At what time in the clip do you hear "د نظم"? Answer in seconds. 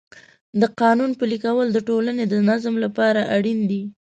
2.27-2.75